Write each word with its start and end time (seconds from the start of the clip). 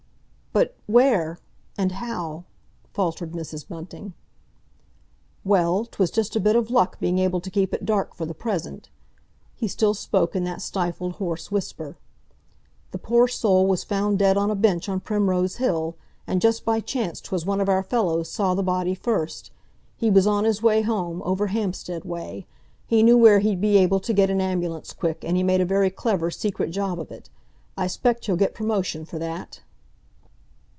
"But 0.53 0.75
where—and 0.85 1.93
how?" 1.93 2.43
faltered 2.91 3.31
Mrs. 3.31 3.69
Bunting. 3.69 4.13
"Well, 5.45 5.85
'twas 5.85 6.11
just 6.11 6.35
a 6.35 6.41
bit 6.41 6.57
of 6.57 6.69
luck 6.69 6.99
being 6.99 7.19
able 7.19 7.39
to 7.39 7.49
keep 7.49 7.73
it 7.73 7.85
dark 7.85 8.13
for 8.13 8.25
the 8.25 8.33
present"—he 8.33 9.67
still 9.69 9.93
spoke 9.93 10.35
in 10.35 10.43
that 10.43 10.61
stifled, 10.61 11.13
hoarse 11.13 11.53
whisper. 11.53 11.95
"The 12.91 12.97
poor 12.97 13.29
soul 13.29 13.65
was 13.65 13.85
found 13.85 14.19
dead 14.19 14.35
on 14.35 14.51
a 14.51 14.55
bench 14.55 14.89
on 14.89 14.99
Primrose 14.99 15.55
Hill. 15.55 15.95
And 16.27 16.41
just 16.41 16.65
by 16.65 16.81
chance 16.81 17.21
'twas 17.21 17.45
one 17.45 17.61
of 17.61 17.69
our 17.69 17.81
fellows 17.83 18.29
saw 18.29 18.53
the 18.53 18.61
body 18.61 18.93
first. 18.93 19.51
He 19.95 20.09
was 20.11 20.27
on 20.27 20.43
his 20.43 20.61
way 20.61 20.81
home, 20.81 21.21
over 21.23 21.47
Hampstead 21.47 22.03
way. 22.03 22.45
He 22.87 23.03
knew 23.03 23.17
where 23.17 23.39
he'd 23.39 23.61
be 23.61 23.77
able 23.77 24.01
to 24.01 24.11
get 24.11 24.29
an 24.29 24.41
ambulance 24.41 24.91
quick, 24.91 25.23
and 25.23 25.37
he 25.37 25.43
made 25.43 25.61
a 25.61 25.65
very 25.65 25.89
clever, 25.89 26.29
secret 26.29 26.71
job 26.71 26.99
of 26.99 27.09
it. 27.09 27.29
I 27.77 27.87
'spect 27.87 28.25
he'll 28.25 28.35
get 28.35 28.53
promotion 28.53 29.05
for 29.05 29.17
that!" 29.17 29.61